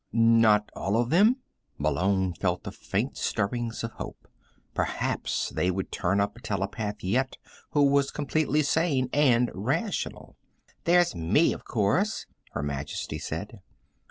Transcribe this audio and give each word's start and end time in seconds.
"Not 0.11 0.71
all 0.75 0.97
of 0.97 1.11
them?" 1.11 1.37
Malone 1.77 2.33
felt 2.33 2.63
the 2.63 2.71
faint 2.71 3.17
stirrings 3.17 3.83
of 3.83 3.91
hope. 3.91 4.27
Perhaps 4.73 5.51
they 5.51 5.69
would 5.69 5.91
turn 5.91 6.19
up 6.19 6.35
a 6.35 6.41
telepath 6.41 7.03
yet 7.03 7.37
who 7.73 7.83
was 7.83 8.09
completely 8.09 8.63
sane 8.63 9.09
and 9.13 9.51
rational. 9.53 10.37
"There's 10.85 11.13
me, 11.13 11.53
of 11.53 11.65
course," 11.65 12.25
Her 12.53 12.63
Majesty 12.63 13.19
said. 13.19 13.59